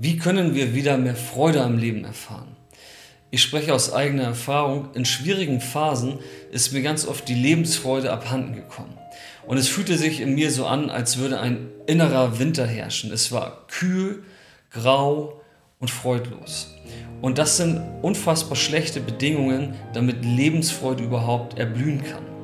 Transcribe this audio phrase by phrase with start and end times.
[0.00, 2.54] Wie können wir wieder mehr Freude am Leben erfahren?
[3.32, 6.20] Ich spreche aus eigener Erfahrung, in schwierigen Phasen
[6.52, 8.96] ist mir ganz oft die Lebensfreude abhanden gekommen.
[9.44, 13.10] Und es fühlte sich in mir so an, als würde ein innerer Winter herrschen.
[13.10, 14.22] Es war kühl,
[14.70, 15.40] grau
[15.80, 16.72] und freudlos.
[17.20, 22.37] Und das sind unfassbar schlechte Bedingungen, damit Lebensfreude überhaupt erblühen kann.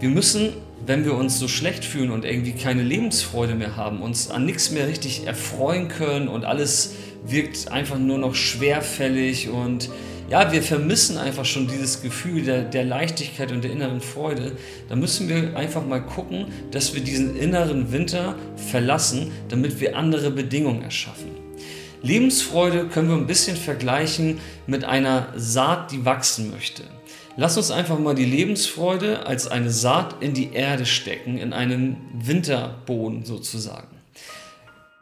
[0.00, 0.52] Wir müssen
[0.86, 4.70] wenn wir uns so schlecht fühlen und irgendwie keine Lebensfreude mehr haben, uns an nichts
[4.70, 6.94] mehr richtig erfreuen können und alles
[7.24, 9.90] wirkt einfach nur noch schwerfällig und
[10.30, 14.52] ja, wir vermissen einfach schon dieses Gefühl der, der Leichtigkeit und der inneren Freude,
[14.88, 20.30] dann müssen wir einfach mal gucken, dass wir diesen inneren Winter verlassen, damit wir andere
[20.30, 21.30] Bedingungen erschaffen.
[22.02, 26.84] Lebensfreude können wir ein bisschen vergleichen mit einer Saat, die wachsen möchte.
[27.40, 31.96] Lass uns einfach mal die Lebensfreude als eine Saat in die Erde stecken, in einen
[32.12, 33.96] Winterboden sozusagen.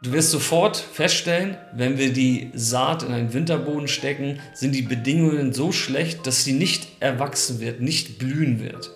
[0.01, 5.51] Du wirst sofort feststellen, wenn wir die Saat in einen Winterboden stecken, sind die Bedingungen
[5.51, 8.89] so schlecht, dass sie nicht erwachsen wird, nicht blühen wird.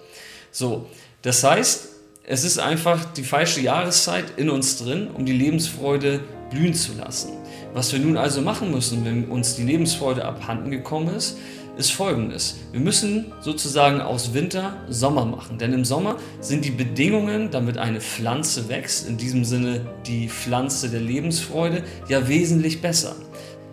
[0.52, 0.88] So,
[1.22, 1.90] das heißt,
[2.26, 7.34] es ist einfach die falsche Jahreszeit in uns drin, um die Lebensfreude blühen zu lassen.
[7.74, 11.38] Was wir nun also machen müssen, wenn uns die Lebensfreude abhanden gekommen ist,
[11.78, 12.58] ist folgendes.
[12.72, 18.00] Wir müssen sozusagen aus Winter Sommer machen, denn im Sommer sind die Bedingungen, damit eine
[18.00, 23.16] Pflanze wächst, in diesem Sinne die Pflanze der Lebensfreude, ja wesentlich besser.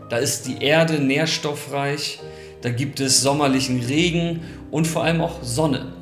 [0.09, 2.21] Da ist die Erde nährstoffreich,
[2.63, 5.93] da gibt es sommerlichen Regen und vor allem auch Sonne.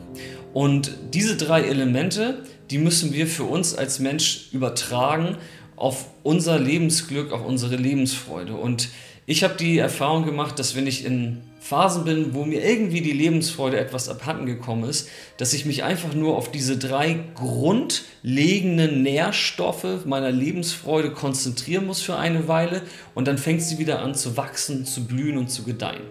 [0.55, 5.37] Und diese drei Elemente, die müssen wir für uns als Mensch übertragen
[5.77, 8.55] auf unser Lebensglück, auf unsere Lebensfreude.
[8.55, 8.89] Und
[9.27, 13.13] ich habe die Erfahrung gemacht, dass wenn ich in Phasen bin, wo mir irgendwie die
[13.13, 20.07] Lebensfreude etwas abhanden gekommen ist, dass ich mich einfach nur auf diese drei grundlegenden Nährstoffe
[20.07, 22.83] meiner Lebensfreude konzentrieren muss für eine Weile
[23.15, 26.03] und dann fängt sie wieder an zu wachsen, zu blühen und zu gedeihen.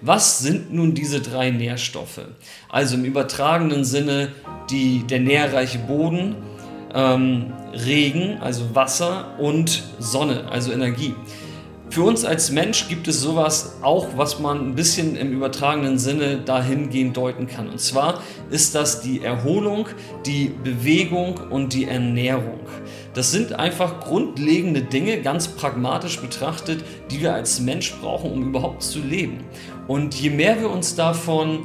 [0.00, 2.22] Was sind nun diese drei Nährstoffe?
[2.68, 4.32] Also im übertragenen Sinne
[4.70, 6.36] die, der nährreiche Boden,
[6.94, 11.14] ähm, Regen, also Wasser und Sonne, also Energie.
[11.94, 16.38] Für uns als Mensch gibt es sowas auch, was man ein bisschen im übertragenen Sinne
[16.38, 17.68] dahingehend deuten kann.
[17.68, 19.86] Und zwar ist das die Erholung,
[20.26, 22.58] die Bewegung und die Ernährung.
[23.14, 28.82] Das sind einfach grundlegende Dinge, ganz pragmatisch betrachtet, die wir als Mensch brauchen, um überhaupt
[28.82, 29.44] zu leben.
[29.86, 31.64] Und je mehr wir uns davon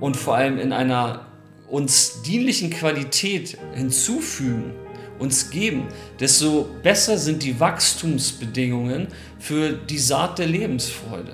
[0.00, 1.26] und vor allem in einer
[1.68, 4.74] uns dienlichen Qualität hinzufügen,
[5.18, 5.88] uns geben,
[6.20, 9.08] desto besser sind die Wachstumsbedingungen
[9.38, 11.32] für die Saat der Lebensfreude.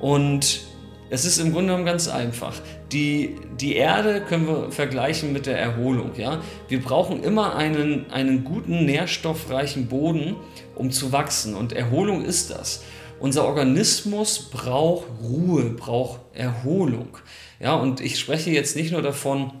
[0.00, 0.60] Und
[1.10, 2.60] es ist im Grunde genommen ganz einfach.
[2.92, 6.12] Die, die Erde können wir vergleichen mit der Erholung.
[6.16, 6.42] Ja?
[6.68, 10.36] Wir brauchen immer einen, einen guten, nährstoffreichen Boden,
[10.74, 11.54] um zu wachsen.
[11.54, 12.82] Und Erholung ist das.
[13.20, 17.16] Unser Organismus braucht Ruhe, braucht Erholung.
[17.60, 19.52] Ja, und ich spreche jetzt nicht nur davon,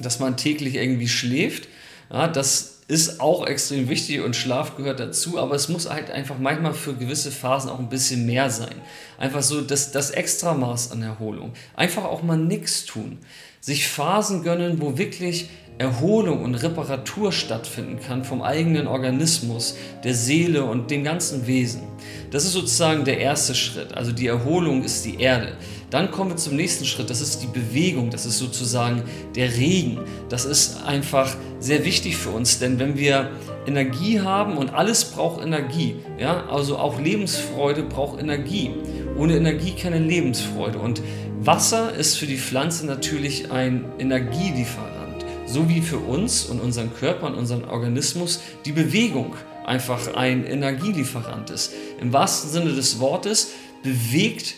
[0.00, 1.68] dass man täglich irgendwie schläft,
[2.10, 6.38] ja, das ist auch extrem wichtig und Schlaf gehört dazu, aber es muss halt einfach
[6.38, 8.74] manchmal für gewisse Phasen auch ein bisschen mehr sein.
[9.18, 11.54] Einfach so das, das Extramaß an Erholung.
[11.74, 13.18] Einfach auch mal nichts tun.
[13.60, 15.48] Sich Phasen gönnen, wo wirklich
[15.78, 21.82] Erholung und Reparatur stattfinden kann vom eigenen Organismus, der Seele und dem ganzen Wesen.
[22.30, 23.92] Das ist sozusagen der erste Schritt.
[23.94, 25.54] Also die Erholung ist die Erde.
[25.90, 29.02] Dann kommen wir zum nächsten Schritt, das ist die Bewegung, das ist sozusagen
[29.34, 29.98] der Regen.
[30.28, 33.30] Das ist einfach sehr wichtig für uns, denn wenn wir
[33.66, 38.70] Energie haben und alles braucht Energie, ja, also auch Lebensfreude braucht Energie.
[39.16, 40.78] Ohne Energie keine Lebensfreude.
[40.78, 41.02] Und
[41.40, 44.93] Wasser ist für die Pflanze natürlich ein Energielieferant,
[45.46, 49.34] so wie für uns und unseren Körper und unseren Organismus die Bewegung
[49.64, 51.72] einfach ein Energielieferant ist.
[52.00, 53.52] Im wahrsten Sinne des Wortes
[53.82, 54.54] bewegt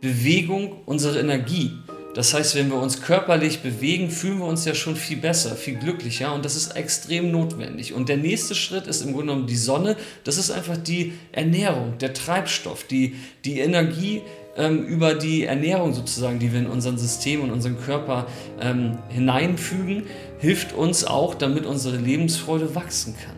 [0.00, 1.72] Bewegung unsere Energie.
[2.14, 5.76] Das heißt, wenn wir uns körperlich bewegen, fühlen wir uns ja schon viel besser, viel
[5.76, 7.94] glücklicher und das ist extrem notwendig.
[7.94, 9.96] Und der nächste Schritt ist im Grunde genommen die Sonne.
[10.24, 13.14] Das ist einfach die Ernährung, der Treibstoff, die,
[13.44, 14.22] die Energie
[14.56, 18.26] ähm, über die Ernährung sozusagen, die wir in unser System und unseren Körper
[18.60, 20.04] ähm, hineinfügen,
[20.38, 23.36] hilft uns auch, damit unsere Lebensfreude wachsen kann.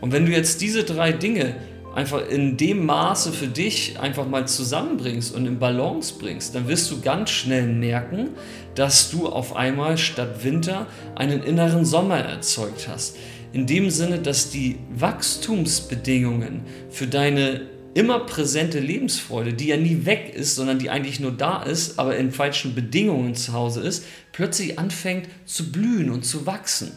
[0.00, 1.56] Und wenn du jetzt diese drei Dinge
[1.94, 6.90] einfach in dem Maße für dich einfach mal zusammenbringst und in Balance bringst, dann wirst
[6.90, 8.30] du ganz schnell merken,
[8.74, 13.16] dass du auf einmal statt Winter einen inneren Sommer erzeugt hast.
[13.54, 16.60] In dem Sinne, dass die Wachstumsbedingungen
[16.90, 17.62] für deine
[17.96, 22.14] immer präsente Lebensfreude, die ja nie weg ist, sondern die eigentlich nur da ist, aber
[22.16, 26.92] in falschen Bedingungen zu Hause ist, plötzlich anfängt zu blühen und zu wachsen.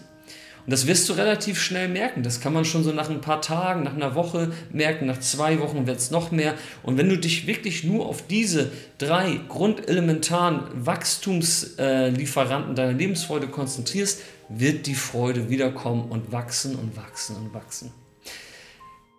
[0.66, 2.22] Und das wirst du relativ schnell merken.
[2.22, 5.06] Das kann man schon so nach ein paar Tagen, nach einer Woche merken.
[5.06, 6.54] Nach zwei Wochen wird es noch mehr.
[6.84, 14.86] Und wenn du dich wirklich nur auf diese drei grundelementaren Wachstumslieferanten deiner Lebensfreude konzentrierst, wird
[14.86, 17.92] die Freude wiederkommen und wachsen und wachsen und wachsen.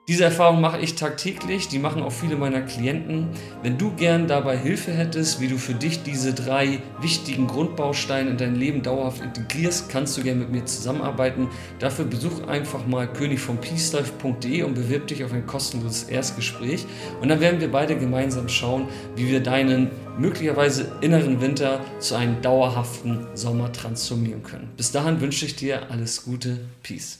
[0.08, 3.28] Diese Erfahrung mache ich tagtäglich, die machen auch viele meiner Klienten.
[3.62, 8.36] Wenn du gern dabei Hilfe hättest, wie du für dich diese drei wichtigen Grundbausteine in
[8.36, 11.48] dein Leben dauerhaft integrierst, kannst du gerne mit mir zusammenarbeiten.
[11.78, 16.86] Dafür besuch einfach mal königvompeacelife.de und bewirb dich auf ein kostenloses Erstgespräch.
[17.20, 22.42] Und dann werden wir beide gemeinsam schauen, wie wir deinen möglicherweise inneren Winter zu einem
[22.42, 24.70] dauerhaften Sommer transformieren können.
[24.76, 26.58] Bis dahin wünsche ich dir alles Gute.
[26.82, 27.19] Peace.